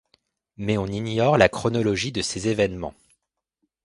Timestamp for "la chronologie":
1.37-2.11